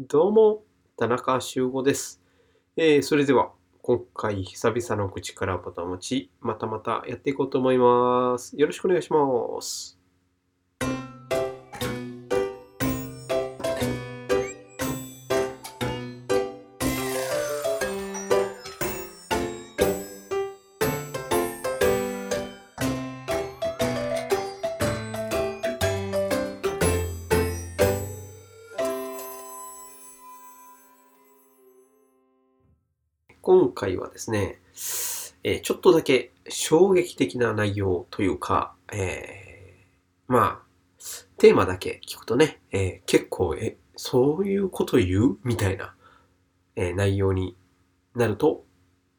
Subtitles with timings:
[0.00, 0.62] どうも、
[0.96, 2.22] 田中修吾です。
[2.76, 3.50] えーそれでは、
[3.82, 8.56] 今回久々の口からボタン持ち、またまたやっていこうと思います。
[8.56, 9.18] よろしくお願いしま
[9.60, 9.97] す。
[33.50, 34.60] 今回はですね、
[35.42, 40.62] えちょっとだけ衝撃的な内容というか、えーまあ、
[41.38, 45.94] テーマだけ聞くとね、えー結構、え、そういうこと言うみたいな、
[46.76, 47.56] えー内容に
[48.14, 48.66] なると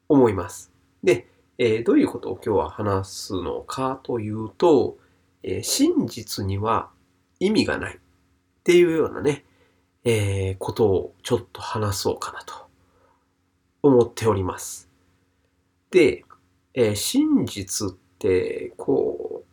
[0.07, 0.71] 思います。
[1.03, 1.27] で、
[1.57, 4.99] えどういうことを今日は話すのかというと、
[5.41, 6.91] え真実には
[7.39, 7.99] 意味がないっ
[8.63, 9.43] ていうようなね、
[10.03, 12.68] えことをちょっと話そうかなと
[13.83, 14.89] 思っております。
[15.91, 16.23] で、
[16.73, 19.45] えー真実って、こう、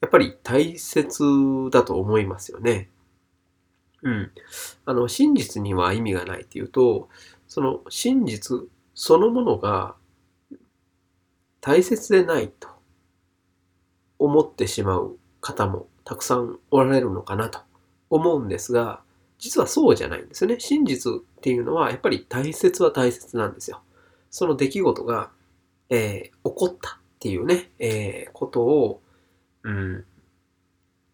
[0.00, 1.22] やっぱり大切
[1.70, 2.90] だと思いますよね。
[4.02, 4.30] うん。
[4.84, 7.08] あの、真実には意味がないっていうと、
[7.48, 9.96] その真実そのものが
[11.60, 12.68] 大切でないと
[14.18, 17.60] 思ってしまう方もたくさんおられるのかなと
[18.10, 19.02] 思うんですが、
[19.38, 20.58] 実はそうじゃないんですよね。
[20.60, 23.82] 真実っていうのはやっぱり大切は大切なんですよ。
[24.30, 25.30] その出来事が、
[25.90, 29.02] えー起こったっていうね、えーことを、
[29.62, 30.04] うん、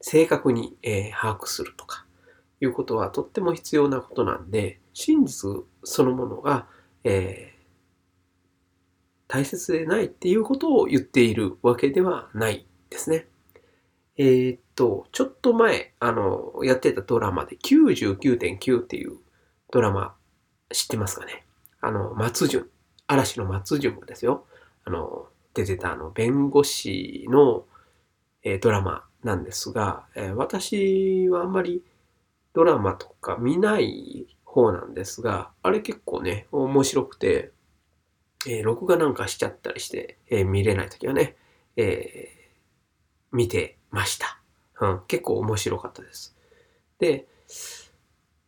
[0.00, 2.06] 正確に、えー把握するとか
[2.60, 6.66] いうことはとっても必要なことなんで、真実そのものが、
[7.04, 7.54] えー
[9.26, 13.26] 大切でないっていうことを言っているわけではないですね。
[14.16, 19.18] えーと、ちょっと前、あの、やってたドラマで99.9っていう
[19.70, 20.14] ドラマ
[20.72, 21.44] 知ってますかね？
[21.80, 22.68] あの、松潤、
[23.06, 24.46] 嵐の松潤ですよ。
[24.84, 27.66] あの、出てたあの、弁護士の、
[28.42, 31.82] えードラマなんですが、えー私はあんまり
[32.52, 37.52] ドラマとか見ない方なんですが、あれ結構ね、面白くて、
[38.46, 41.36] えー録画なんかしちゃったりして、え見れないときはね、
[41.76, 42.50] え
[43.32, 44.40] 見てました。
[44.80, 46.36] うん、結構面白かったです。
[46.98, 47.26] で、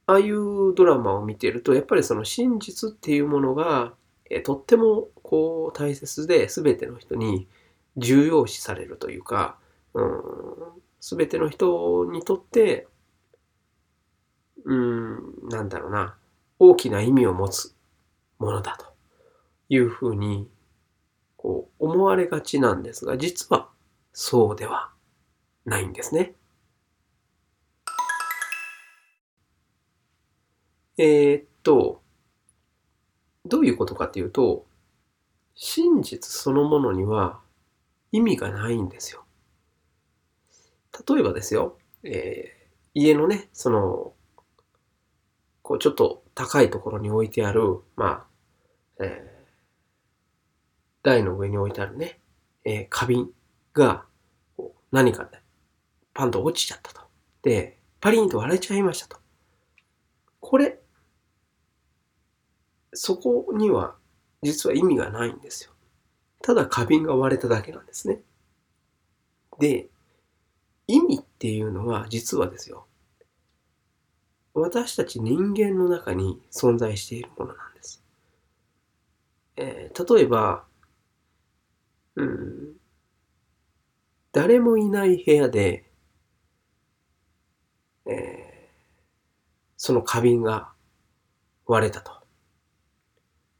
[0.06, 3.92] ああいうドラマを見てると、やっぱりその真実っていうものが、
[4.31, 7.48] えとってもこう大切で、全ての人に
[7.97, 9.59] 重要視されるというか、
[9.94, 10.12] うん、
[11.00, 12.86] 全ての人にとって、
[14.65, 16.16] うん、なんだろうな、
[16.59, 17.75] 大きな意味を持つ
[18.38, 18.86] ものだと
[19.69, 20.48] いうふうに、
[21.36, 23.69] こう思われがちなんですが、実は
[24.12, 24.91] そうでは
[25.66, 26.34] ないんですね。
[30.97, 32.03] えーっと、
[33.44, 34.66] どういうことかっていうと、
[35.54, 37.41] 真実そのものには
[38.12, 39.25] 意味がないんですよ。
[41.06, 42.56] 例えばですよ、えー
[42.98, 44.15] 家のね、その、
[45.60, 48.27] こうちょっと高いところに置いてある、ま
[48.98, 49.37] あ、えー
[51.03, 52.21] 台の上に置いてあるね、
[52.65, 53.31] えー花瓶
[53.75, 54.06] が、
[54.93, 55.43] 何かね、
[56.16, 57.03] パンと落ちちゃったと。
[57.43, 59.19] で、パリンと割れちゃいましたと。
[60.41, 60.81] これ、
[62.94, 63.97] そこには
[64.43, 65.72] 実は意味がないんですよ。
[66.43, 68.22] ただ花瓶が割れただけなんですね。
[69.59, 69.88] で、
[70.87, 72.87] 意味っていうのは実はですよ。
[74.54, 78.03] 私たち人間の中に存在しているものなんです。
[79.56, 80.65] えー例えば、
[82.16, 82.77] うん、
[84.33, 85.85] 誰もいない部屋で、
[88.06, 88.56] えー
[89.76, 90.72] その花瓶が
[91.66, 92.12] 割れたと。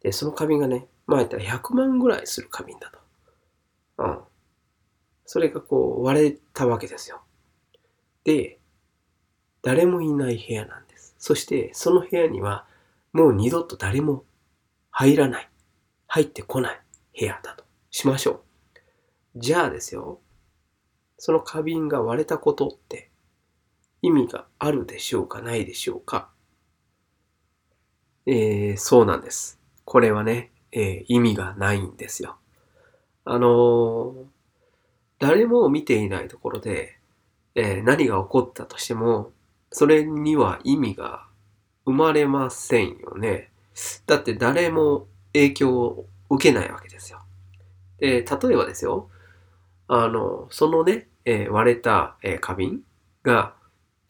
[0.01, 2.99] で、その花瓶がね、まあ言ったら100万ぐらいする花瓶だと。
[3.99, 4.19] うん。
[5.25, 7.21] それがこう割れたわけですよ。
[8.25, 8.59] で、
[9.63, 11.15] 誰もいない部屋なんです。
[11.19, 12.67] そしてその部屋には
[13.13, 14.25] もう二度と誰も
[14.91, 15.51] 入らない。
[16.09, 16.81] 入ってこない
[17.19, 18.41] 部屋だとしましょう。
[19.37, 20.21] じゃあですよ、
[21.19, 23.11] その花瓶が割れたことって
[24.07, 26.29] 意味があるでしょうかないでしょうか？
[28.27, 29.59] えー、そうなんです。
[29.85, 32.37] これはね、えー意味がないんですよ。
[33.25, 34.25] あのー
[35.19, 36.99] 誰も見ていないところで、
[37.55, 39.33] え何が起こったとしても、
[39.73, 41.27] それには意味が
[41.87, 43.51] 生まれませんよね。
[44.07, 47.23] だって誰も影響を受けないわけですよ。
[47.99, 49.09] で、例えばですよ、
[49.89, 52.81] あの、そのね、え割れた、え花瓶
[53.23, 53.55] が、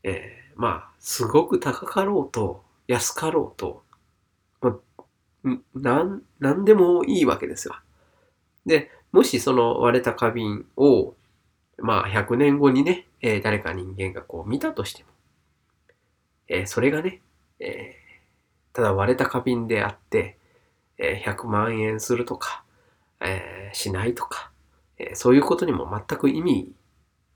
[0.07, 3.83] えーまあ、すごく高かろうと、安かろうと、
[4.61, 7.77] まあ、なん、なんでもいいわけですよ。
[8.65, 11.15] で、もしその割れた花瓶を、
[11.79, 15.11] まあ100年後にね、えー、誰か人間がこう見たとしても、
[16.49, 17.21] えー、それがね、
[17.61, 20.39] えー、ただ割れた花瓶であって、
[20.99, 22.65] えー、100万円するとか、
[23.21, 24.51] えー、しないとか、
[24.99, 26.73] えー、そういうことにも全く意味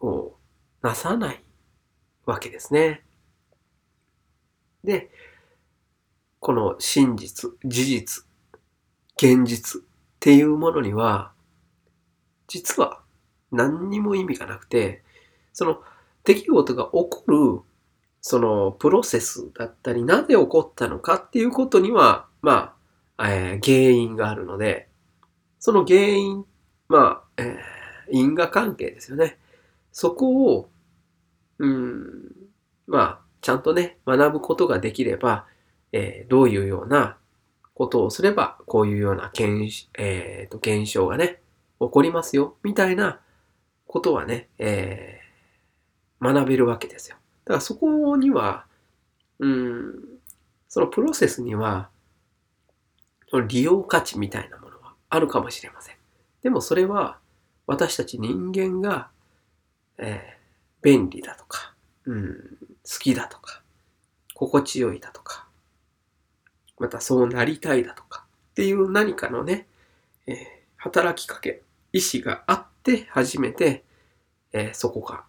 [0.01, 0.33] を
[0.81, 1.43] なさない
[2.31, 3.03] わけですね。
[4.85, 5.11] で、
[6.39, 8.25] この真実、事実、
[9.17, 9.85] 現実っ
[10.21, 11.33] ていうものには、
[12.49, 13.03] 実は
[13.53, 15.03] 何にも意味がなくて、
[15.53, 15.83] その
[16.25, 17.61] 出来事が起こる、
[18.23, 22.75] そのプロセスだったり、なぜ起こったのかっていうことには、ま
[23.17, 24.89] あ、えー、原因があるので、
[25.59, 26.45] その原因、
[26.89, 27.57] まあ、えー、
[28.13, 29.39] 因果関係ですよね。
[29.93, 30.71] そこを、
[31.61, 32.33] うん、
[32.87, 35.47] まあ、ちゃんとね、学ぶことができれば、
[35.93, 37.17] えー、どういうような
[37.75, 39.69] ことをすれば、こういうような現,、
[39.99, 41.41] えーと、現象がね、
[41.79, 43.21] 起こりますよ、みたいな
[43.87, 47.17] ことはね、えー、学べるわけですよ。
[47.45, 48.67] だからそこには、
[49.39, 49.95] うん、
[50.69, 51.91] そのプロセスには、
[53.49, 55.97] 利用価値みたいなものはあるかもしれません。
[56.43, 57.19] でもそれは
[57.67, 59.11] 私たち人間が
[60.03, 60.40] えー、
[60.83, 61.75] 便利だとか、
[62.07, 63.63] うん、好きだとか、
[64.35, 65.47] 心地よいだとか、
[66.79, 69.67] またそうなりたいだとかっていう何かのね、
[70.27, 70.37] えー、
[70.77, 71.63] 働きかけ、
[71.93, 73.85] 意志があって初めて、
[74.53, 75.25] えー、そこが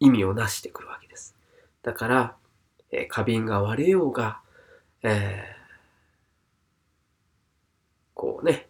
[0.00, 1.34] 意味をなしてくるわけです。
[1.82, 2.36] だから、
[2.90, 4.40] えー、花瓶が割れようが、
[5.02, 5.44] え、
[8.14, 8.68] こうね、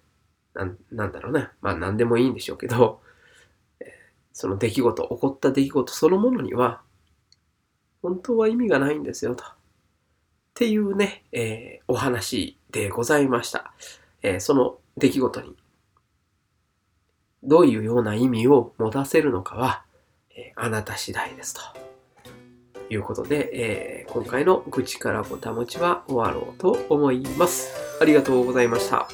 [0.54, 1.52] なん、なんだろうな。
[1.60, 3.02] まあ何でもいいんでしょうけど、
[4.32, 6.82] その出来事、起こった出来事そのものには、
[8.02, 9.44] 本当は意味がないんですよ、と。
[9.44, 9.48] っ
[10.54, 13.72] ていうね、えー、お話でございました。
[14.22, 15.56] えー、その出来事に、
[17.42, 19.84] どういうような意味を持たせるのかは、
[20.30, 21.60] えー、あなた次第ですと。
[22.90, 27.72] いうことで、えー、今回の愚痴からぼたもちは終わろうと思います。
[28.00, 29.08] ありがとうございました。